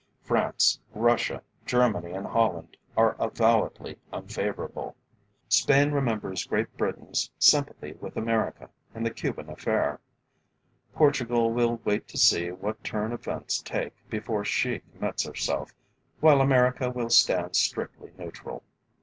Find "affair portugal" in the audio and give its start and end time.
9.47-11.51